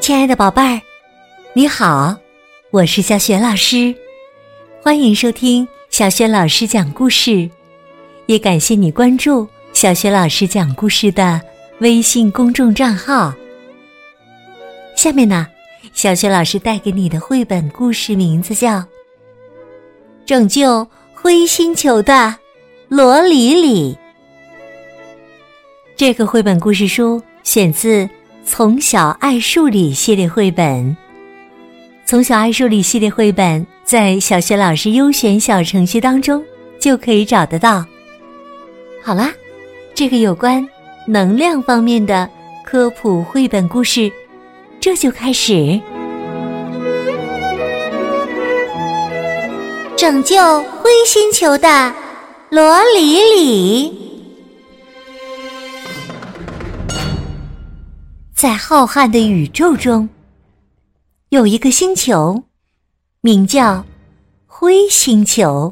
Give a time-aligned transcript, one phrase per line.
[0.00, 0.80] 亲爱的宝贝儿，
[1.52, 2.16] 你好，
[2.70, 3.94] 我是小雪老师，
[4.82, 7.48] 欢迎收听小雪老师讲故事，
[8.24, 11.38] 也感谢你关注小雪老师讲故事的
[11.80, 13.34] 微信公众账号。
[14.96, 15.46] 下面呢，
[15.92, 18.78] 小雪老师带给你的绘本故事名字叫
[20.24, 22.34] 《拯救灰星球的
[22.88, 23.92] 罗里里》。
[25.94, 28.08] 这个绘本故事书选自。
[28.52, 30.96] 从小爱数理系列绘本，
[32.04, 36.44] 从小爱数理系列绘本在小学老师优选小程序当中
[36.80, 37.86] 就可以找得到。
[39.04, 39.32] 好啦，
[39.94, 40.68] 这个有关
[41.06, 42.28] 能量方面的
[42.66, 44.10] 科普绘本故事，
[44.80, 45.80] 这就开始。
[49.96, 50.36] 拯救
[50.80, 51.94] 灰星球的
[52.50, 53.99] 罗里里。
[58.40, 60.08] 在浩瀚的宇宙中，
[61.28, 62.42] 有一个星球，
[63.20, 63.84] 名叫
[64.46, 65.70] 灰星球。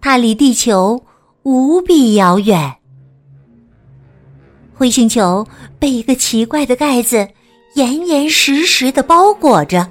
[0.00, 1.02] 它离地球
[1.42, 2.72] 无比遥远。
[4.72, 5.44] 灰星球
[5.76, 7.28] 被一个奇怪的盖子
[7.74, 9.90] 严严实实的包裹着，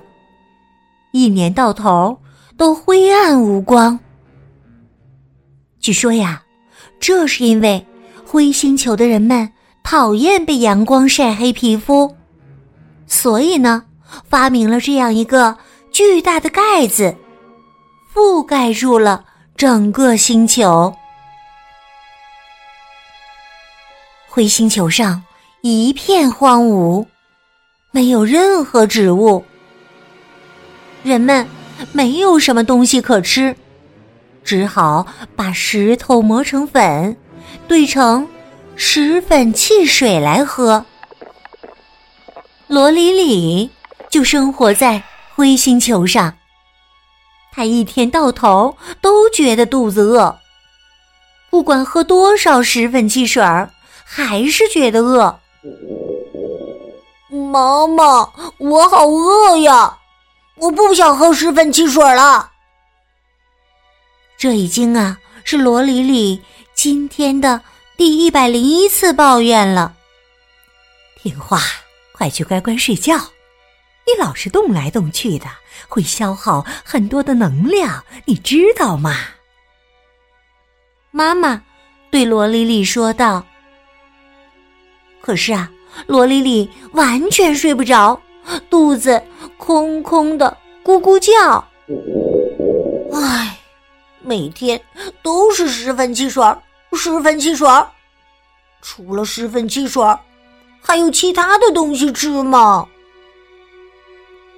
[1.11, 2.17] 一年到头
[2.55, 3.99] 都灰暗无光。
[5.81, 6.41] 据说呀，
[7.01, 7.85] 这是因为
[8.25, 9.51] 灰星球的人们。
[9.89, 12.13] 讨厌被阳光晒黑皮肤，
[13.07, 13.85] 所以呢，
[14.27, 15.57] 发明了这样一个
[15.93, 17.15] 巨大的盖子，
[18.13, 19.23] 覆盖住了
[19.55, 20.93] 整个星球。
[24.27, 25.23] 灰星球上
[25.61, 27.05] 一片荒芜，
[27.91, 29.41] 没有任何植物，
[31.01, 31.47] 人们
[31.93, 33.55] 没有什么东西可吃，
[34.43, 37.15] 只好把石头磨成粉，
[37.69, 38.27] 兑成。
[38.79, 40.85] 石粉汽水来喝。
[42.67, 43.71] 罗里里
[44.07, 45.01] 就生活在
[45.33, 46.37] 灰星球上，
[47.51, 50.37] 他一天到头都觉得肚子饿，
[51.49, 53.71] 不管喝多少石粉汽水儿，
[54.05, 55.39] 还是觉得饿。
[57.31, 59.97] 妈妈，我好饿呀！
[60.57, 62.51] 我不想喝石粉汽水了。
[64.37, 66.43] 这已经啊，是罗里里
[66.75, 67.61] 今天的。
[67.97, 69.95] 第一百零一次抱怨了。
[71.15, 71.59] 听话，
[72.11, 73.17] 快去乖乖睡觉。
[73.17, 75.47] 你老是动来动去的，
[75.87, 79.15] 会消耗很多的能量，你知道吗？
[81.09, 81.63] 妈妈
[82.11, 83.43] 对罗莉莉说道。
[85.19, 85.67] 可是啊，
[86.05, 88.21] 罗莉莉完全睡不着，
[88.69, 89.19] 肚子
[89.57, 91.67] 空空的，咕咕叫。
[93.11, 93.57] 唉，
[94.21, 94.79] 每天
[95.23, 96.43] 都是十分汽水。
[96.97, 97.67] 十分汽水，
[98.81, 100.03] 除了十分汽水，
[100.81, 102.87] 还有其他的东西吃吗？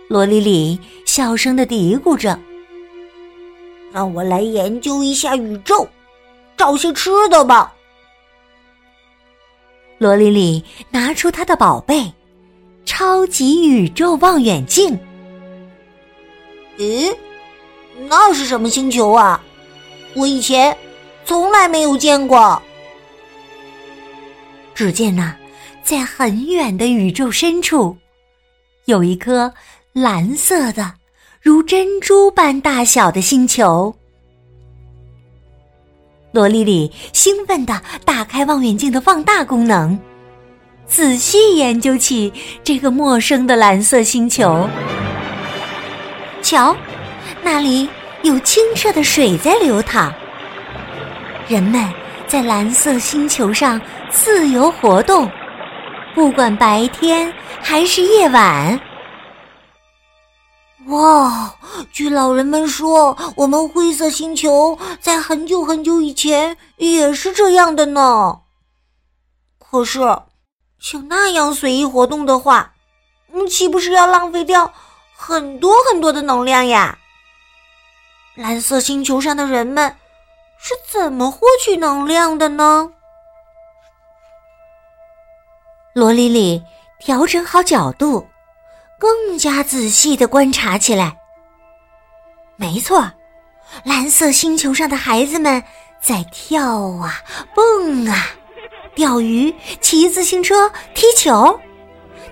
[0.08, 2.40] 罗里里小声的嘀咕着
[3.94, 5.88] ：“让我来研究一下宇宙，
[6.58, 7.76] 找些吃的吧。”
[10.00, 12.12] 罗里里拿出她的宝贝——
[12.86, 14.98] 超级宇宙望远镜。
[16.78, 17.14] 咦，
[18.08, 19.44] 那是什么星球啊？
[20.16, 20.76] 我以前……
[21.30, 22.60] 从来没有见过。
[24.74, 25.36] 只见呐，
[25.84, 27.96] 在很远的宇宙深处，
[28.86, 29.54] 有一颗
[29.94, 30.92] 蓝色的、
[31.40, 33.96] 如珍珠般大小的星球。
[36.32, 39.96] 罗丽丽兴奋地打开望远镜的放大功能，
[40.88, 44.68] 仔细研究起这个陌生的蓝色星球。
[46.42, 46.76] 瞧，
[47.44, 47.88] 那里
[48.24, 50.12] 有清澈的水在流淌。
[51.50, 51.92] 人们
[52.28, 55.28] 在蓝色星球上自由活动，
[56.14, 58.80] 不管白天还是夜晚。
[60.90, 61.52] 哇！
[61.92, 68.42] 据老人们说，我们灰色星球在很久很久以前也是这样的呢。
[69.58, 70.02] 可是，
[70.80, 72.74] 像那样随意活动的话，
[73.34, 74.72] 嗯，岂不是要浪费掉
[75.16, 77.00] 很多很多的能量呀？
[78.36, 79.96] 蓝色星球上的人们。
[80.62, 82.92] 是怎么获取能量的呢？
[85.94, 86.62] 罗丽丽
[87.00, 88.28] 调整好角度，
[89.00, 91.18] 更加仔细的观察起来。
[92.58, 93.10] 没错，
[93.84, 95.64] 蓝色星球上的孩子们
[96.02, 97.22] 在跳啊、
[97.56, 98.28] 蹦啊、
[98.94, 101.58] 钓鱼、骑自行车、踢球，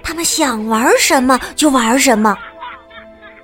[0.03, 2.37] 他们想玩什么就玩什么，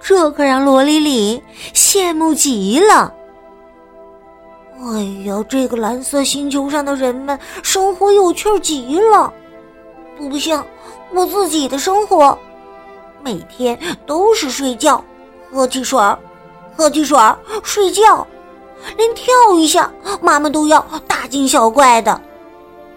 [0.01, 1.41] 这可让罗丽丽
[1.73, 3.15] 羡慕极了。
[4.81, 9.31] 哎呀，这个蓝色星球上的人们生活有趣极了。
[10.17, 10.65] 不像
[11.13, 12.37] 我自己的生活，
[13.23, 15.03] 每天都是睡觉、
[15.51, 15.99] 喝汽水、
[16.75, 17.17] 喝汽水、
[17.63, 18.25] 睡觉，
[18.97, 19.91] 连跳一下
[20.21, 22.19] 妈妈都要大惊小怪的，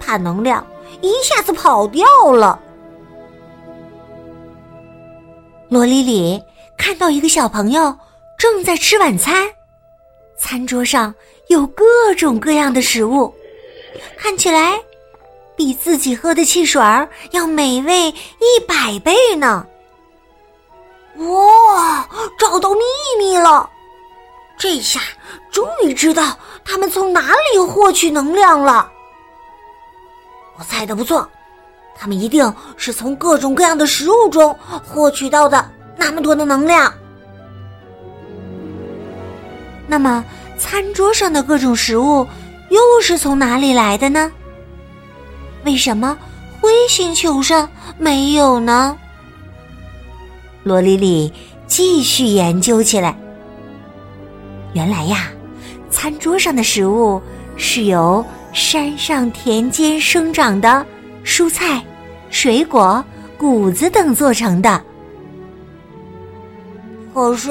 [0.01, 0.65] 怕能量
[1.01, 2.59] 一下子跑掉了。
[5.69, 6.43] 罗莉莉
[6.77, 7.95] 看到一个小朋友
[8.39, 9.49] 正在吃晚餐，
[10.37, 11.15] 餐桌上
[11.49, 11.85] 有各
[12.17, 13.33] 种各样的食物，
[14.17, 14.79] 看起来
[15.57, 19.67] 比自己喝的汽水儿要美味一百倍呢。
[21.17, 22.09] 哇，
[22.39, 22.81] 找到秘
[23.19, 23.69] 密了！
[24.59, 25.01] 这下
[25.51, 28.91] 终于知道他们从哪里获取能量了。
[30.59, 31.29] 我猜的不错。
[31.99, 34.55] 他们一定是从各种各样的食物中
[34.87, 36.93] 获取到的那么多的能量。
[39.87, 40.23] 那么，
[40.59, 42.27] 餐桌上的各种食物
[42.71, 44.31] 又是从哪里来的呢？
[45.65, 46.17] 为什么
[46.61, 47.69] 灰星球上
[47.99, 48.97] 没有呢？
[50.63, 51.33] 罗丽丽
[51.67, 53.17] 继续研究起来。
[54.73, 55.29] 原来呀，
[55.91, 57.21] 餐桌上的食物
[57.57, 60.85] 是由山上田间生长的。
[61.25, 61.85] 蔬菜、
[62.31, 63.05] 水果、
[63.37, 64.81] 谷子等做成的。
[67.13, 67.51] 可是，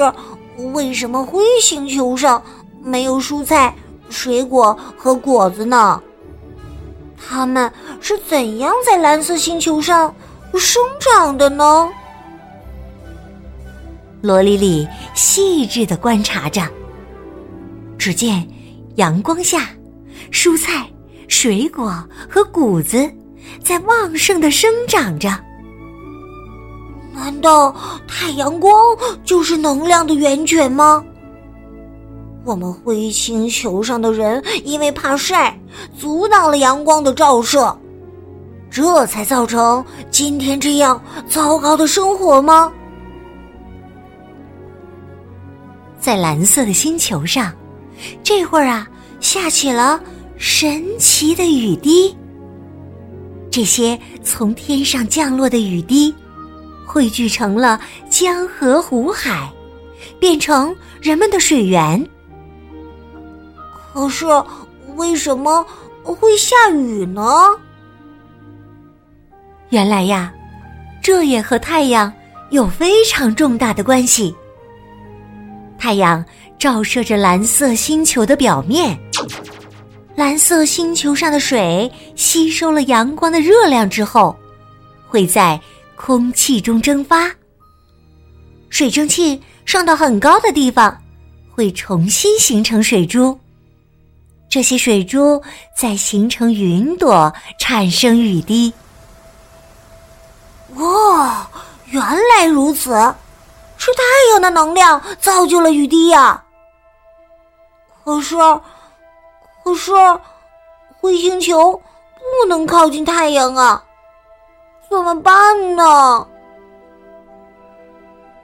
[0.72, 2.42] 为什么灰星球上
[2.82, 3.74] 没有蔬菜、
[4.08, 6.00] 水果和果子呢？
[7.16, 7.70] 它们
[8.00, 10.14] 是怎样在蓝色星球上
[10.54, 11.88] 生长的呢？
[14.22, 16.62] 罗里里细致的观察着，
[17.98, 18.46] 只见
[18.96, 19.68] 阳光下，
[20.30, 20.88] 蔬菜、
[21.28, 21.92] 水果
[22.28, 23.10] 和谷子。
[23.62, 25.28] 在旺盛的生长着。
[27.14, 27.74] 难道
[28.08, 28.74] 太阳光
[29.24, 31.04] 就是能量的源泉吗？
[32.46, 35.58] 我们灰星球上的人因为怕晒，
[35.98, 37.76] 阻挡了阳光的照射，
[38.70, 42.72] 这才造成今天这样糟糕的生活吗？
[45.98, 47.52] 在蓝色的星球上，
[48.22, 48.86] 这会儿啊，
[49.18, 50.00] 下起了
[50.36, 52.16] 神奇的雨滴。
[53.50, 56.14] 这些从天上降落的雨滴，
[56.86, 59.52] 汇聚成了江河湖海，
[60.20, 62.08] 变成人们的水源。
[63.96, 64.26] 可是，
[64.96, 65.66] 为什么
[66.02, 67.22] 会下雨呢？
[69.70, 70.30] 原来呀，
[71.02, 72.12] 这也和太阳
[72.50, 74.36] 有非常重大的关系。
[75.78, 76.22] 太阳
[76.58, 78.98] 照射着蓝色星球的表面。
[80.14, 84.36] 蓝色星球上的水吸收了阳光的热量之后，
[85.08, 85.58] 会在
[85.94, 87.34] 空气中蒸发。
[88.68, 90.94] 水蒸气上到很高的地方，
[91.50, 93.40] 会重新形成水珠。
[94.56, 95.42] 这些水珠
[95.74, 98.72] 再形成云朵，产生雨滴。
[100.76, 101.46] 哇，
[101.84, 102.92] 原来如此，
[103.76, 106.42] 是太阳的能量造就了雨滴呀！
[108.02, 108.34] 可是。
[109.62, 109.92] 可是，
[111.02, 113.84] 灰星球不能靠近太阳啊，
[114.88, 116.26] 怎么办呢？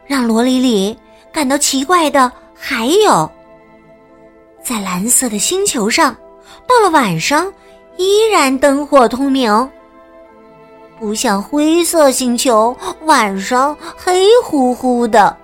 [0.07, 0.95] 让罗里里
[1.33, 3.33] 感到奇怪的还有，
[4.63, 6.15] 在蓝色的星球上，
[6.67, 7.53] 到了晚上
[7.97, 9.71] 依然灯火通明，
[10.99, 15.37] 不像灰色星球晚上黑乎乎的。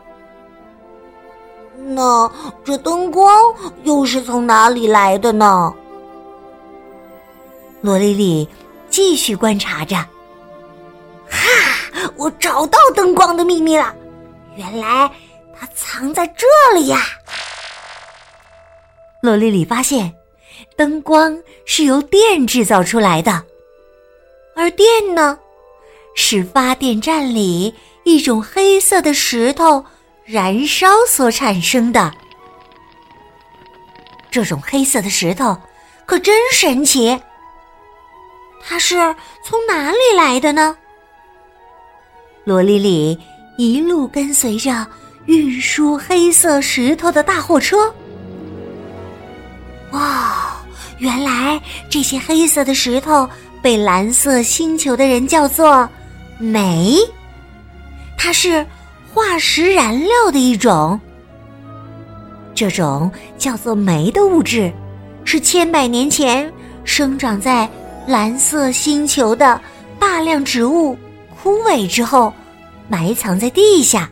[1.77, 2.31] 那
[2.65, 5.75] 这灯光又是从哪里来的呢？
[7.81, 8.49] 罗丽丽
[8.89, 9.97] 继续观察着。
[11.29, 11.39] 哈，
[12.17, 13.95] 我找到灯光的秘密了！
[14.57, 15.11] 原来
[15.59, 16.99] 它藏在这里呀！
[19.21, 20.15] 罗丽丽发现，
[20.77, 23.45] 灯光是由电制造出来的，
[24.55, 25.39] 而电呢，
[26.15, 29.85] 是发电站里一种黑色的石头。
[30.25, 32.13] 燃烧所产生的
[34.31, 35.57] 这种黑色的石头
[36.05, 37.19] 可真神奇，
[38.63, 38.95] 它是
[39.43, 40.77] 从哪里来的呢？
[42.45, 43.19] 罗丽丽
[43.57, 44.87] 一路跟随着
[45.25, 47.91] 运输黑色石头的大货车。
[50.99, 53.29] 原来这些黑色的石头
[53.63, 55.89] 被蓝色星球的人叫做
[56.39, 56.97] 煤，
[58.17, 58.65] 它是。
[59.15, 61.01] 化石燃料的一种，
[62.55, 64.71] 这种叫做煤的物质，
[65.25, 66.53] 是千百年前
[66.85, 67.69] 生长在
[68.07, 69.61] 蓝色星球的
[69.99, 70.97] 大量植物
[71.43, 72.33] 枯萎之后，
[72.87, 74.09] 埋藏在地下，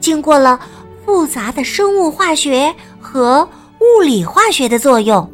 [0.00, 0.58] 经过了
[1.04, 3.48] 复杂的生物化学和
[3.80, 5.30] 物理化学的作用，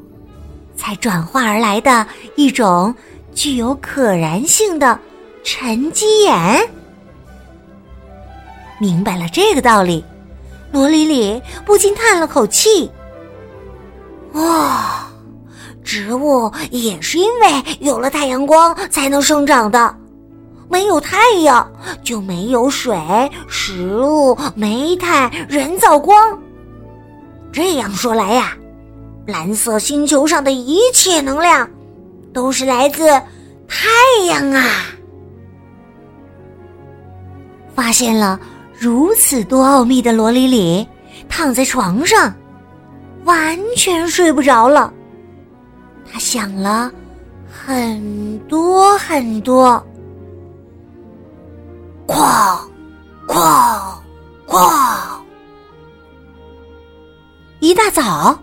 [0.76, 2.06] 才转化而来的
[2.36, 2.94] 一种
[3.34, 4.98] 具有可燃性的
[5.42, 6.68] 沉积岩。
[8.78, 10.04] 明白了这个道理，
[10.70, 12.90] 罗里里不禁叹了口气
[14.34, 15.06] ：“哇，
[15.82, 19.96] 植物也是因为有了太阳光才能生长的，
[20.68, 21.66] 没有太阳
[22.02, 22.98] 就没有水、
[23.48, 26.38] 食物、煤炭、人造光。
[27.50, 28.54] 这样说来呀，
[29.26, 31.68] 蓝色星球上的一切能量
[32.32, 33.04] 都是来自
[33.68, 33.88] 太
[34.26, 34.64] 阳啊！
[37.74, 38.38] 发现了。”
[38.78, 40.86] 如此多奥秘的罗里里
[41.30, 42.30] 躺在床上，
[43.24, 44.92] 完全睡不着了。
[46.12, 46.92] 他想了
[47.50, 49.82] 很多很多。
[52.06, 52.58] 哐，
[53.26, 53.80] 哐，
[54.46, 55.18] 哐！
[57.60, 58.38] 一大早，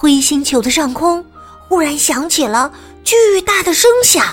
[0.00, 1.24] 灰星球的上空
[1.68, 4.24] 忽然响起了巨大的声响，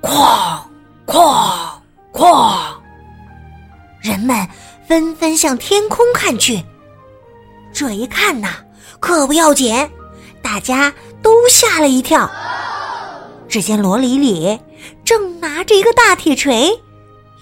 [0.00, 0.60] 哐，
[1.04, 1.68] 哐，
[2.12, 2.68] 哐！
[4.00, 4.48] 人们
[4.86, 6.62] 纷纷向天空看去，
[7.72, 8.50] 这一看呐，
[9.00, 9.90] 可不要紧，
[10.40, 12.30] 大家都吓了一跳。
[13.48, 14.56] 只见罗里里
[15.04, 16.80] 正拿着一个大铁锤，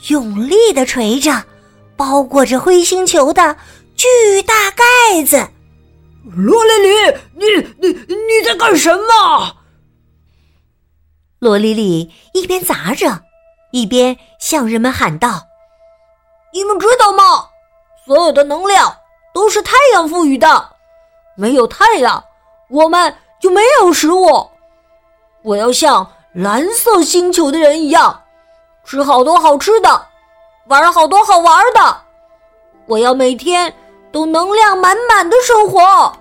[0.09, 1.45] 用力的锤着
[1.95, 3.55] 包裹着灰星球的
[3.97, 5.47] 巨大盖子。
[6.25, 7.45] 罗丽丽，你
[7.81, 9.57] 你你在干什么？
[11.39, 13.23] 罗丽丽一边砸着，
[13.73, 15.43] 一边向人们喊道。
[16.53, 17.51] 你们知道吗？
[18.07, 18.97] 所有的能量
[19.35, 20.77] 都是太阳赋予的，
[21.37, 22.25] 没有太阳，
[22.71, 24.51] 我们就没有食物。
[25.43, 28.23] 我要像蓝色星球的人一样，
[28.83, 30.07] 吃好多好吃的，
[30.69, 32.03] 玩好多好玩的。
[32.87, 33.75] 我要每天
[34.15, 36.17] 都能量满满的生活。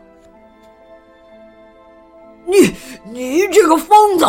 [2.44, 4.26] 你你这个疯子，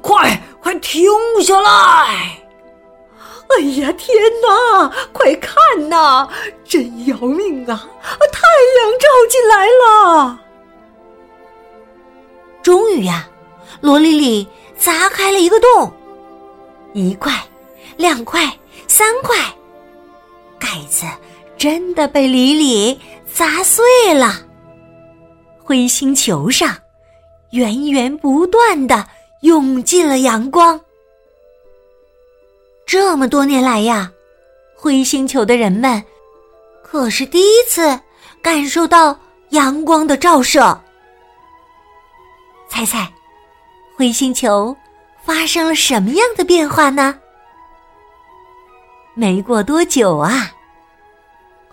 [0.00, 1.10] 快快停
[1.42, 2.40] 下来！
[3.48, 4.88] 哎呀，天哪！
[5.12, 5.52] 快看
[5.88, 6.28] 呐，
[6.64, 7.84] 真要命啊！
[8.32, 8.40] 太
[8.78, 10.40] 阳照进来了。
[12.62, 13.28] 终于呀，
[13.80, 14.48] 罗丽丽
[14.78, 15.92] 砸开了一个洞，
[16.92, 17.32] 一块、
[17.96, 18.48] 两块、
[18.86, 19.36] 三块，
[20.60, 21.04] 盖子
[21.60, 22.98] 真的被里里
[23.30, 24.40] 砸碎了。
[25.62, 26.74] 灰星球上，
[27.50, 29.06] 源源不断的
[29.42, 30.80] 涌进了阳光。
[32.86, 34.10] 这么多年来呀，
[34.74, 36.02] 灰星球的人们
[36.82, 38.00] 可是第一次
[38.40, 39.14] 感受到
[39.50, 40.80] 阳光的照射。
[42.70, 43.06] 猜猜，
[43.98, 44.74] 灰星球
[45.22, 47.18] 发生了什么样的变化呢？
[49.12, 50.50] 没过多久啊，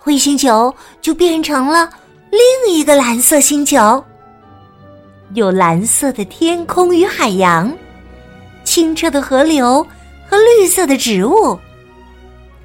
[0.08, 1.86] 灰星球就变成了
[2.30, 4.02] 另一个蓝色星球，
[5.34, 7.70] 有蓝色的天空与海洋，
[8.64, 9.86] 清澈的河流。
[10.26, 11.58] 和绿色的植物，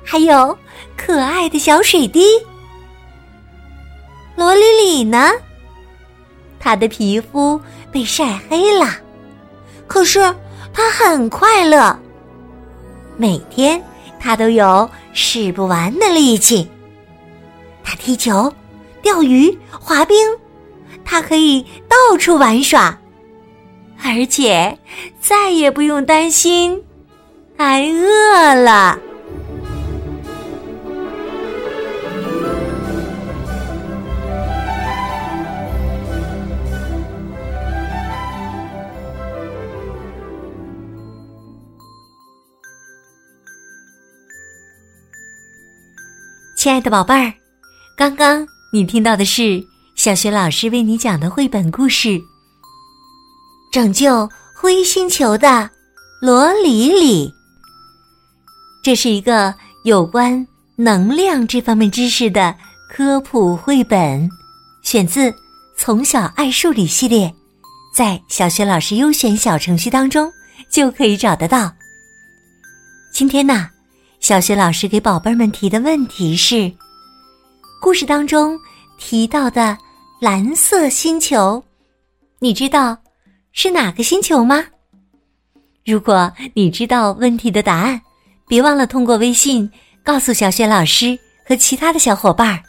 [0.06, 0.58] 还有
[0.98, 2.26] 可爱的小水滴。
[4.38, 5.32] 罗里里呢？
[6.62, 7.60] 他的皮肤
[7.92, 8.88] 被晒黑了，
[9.86, 10.20] 可是
[10.74, 11.98] 他很快乐。
[13.18, 13.82] 每天
[14.18, 16.70] 他都有使不完的力气。
[17.84, 18.52] 他踢球、
[19.02, 20.18] 钓鱼、滑冰，
[21.04, 23.00] 他可以到处玩耍，
[24.04, 24.78] 而且
[25.20, 26.84] 再也不用担心。
[27.58, 28.98] 挨饿了，
[46.58, 47.34] 亲爱的宝贝儿，
[47.96, 52.10] 刚刚你听到的是小学老师为你讲的绘本故事
[53.72, 55.70] 《拯救灰星球的
[56.20, 57.28] 罗里里》。
[58.84, 60.46] 这是一个有关
[60.76, 62.56] 能量这方面知识的
[62.90, 64.28] 科普绘本，
[64.82, 65.30] 选自
[65.78, 67.32] 《从小爱数理》系列，
[67.96, 70.32] 在小学老师优选小程序当中
[70.68, 71.72] 就可以找得到。
[73.14, 73.70] 今天呢，
[74.20, 76.74] 小学老师给宝贝们提的问题是：
[77.84, 78.58] 故事当中
[78.98, 79.78] 提到的
[80.22, 81.62] 蓝色星球，
[82.40, 82.98] 你知道
[83.52, 84.64] 是哪个星球吗？
[85.86, 88.00] 如果你知道问题的答案。
[88.48, 89.70] 别忘了通过微信
[90.02, 92.64] 告诉小雪老师和其他的小伙伴儿。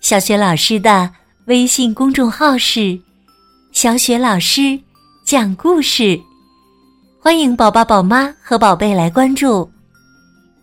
[0.00, 1.10] 小雪老师的
[1.46, 3.00] 微信公众号是
[3.72, 4.78] “小雪老师
[5.24, 6.20] 讲故事”，
[7.18, 9.68] 欢迎宝宝、宝妈和宝贝来关注。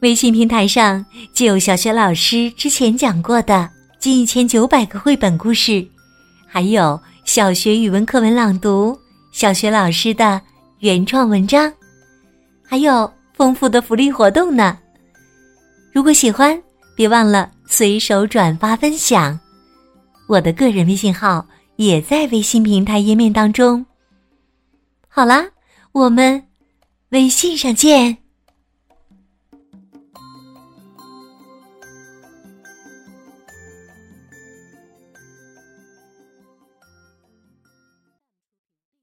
[0.01, 5.85] 微信平台上就有小学老师之前讲过的近一千九百个绘本故事
[6.45, 8.97] 还有小学语文课文朗读
[9.31, 10.39] 小学老师的
[10.79, 11.71] 原创文章
[12.63, 14.77] 还有丰富的福利活动呢。
[15.91, 16.59] 如果喜欢
[16.95, 19.39] 别忘了随手转发分享
[20.27, 21.45] 我的个人微信号
[21.77, 23.83] 也在微信平台页面当中。
[25.07, 25.43] 好啦
[25.91, 26.43] 我们
[27.09, 28.26] 微信上见。